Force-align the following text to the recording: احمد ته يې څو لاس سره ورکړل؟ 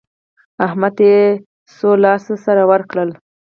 احمد 0.65 0.91
ته 0.97 1.03
يې 1.11 1.19
څو 1.77 1.89
لاس 2.03 2.23
سره 2.45 2.63
ورکړل؟ 2.71 3.09